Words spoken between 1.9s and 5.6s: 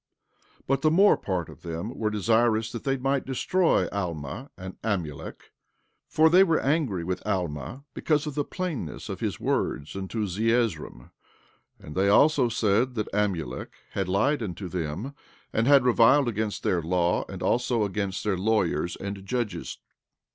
were desirous that they might destroy Alma and Amulek;